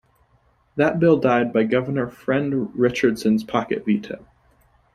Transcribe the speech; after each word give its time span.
That 0.77 0.99
bill 0.99 1.17
died 1.19 1.53
by 1.53 1.63
Governor 1.65 2.09
Friend 2.09 2.73
Richardson's 2.75 3.43
pocket 3.43 3.85
veto. 3.85 4.25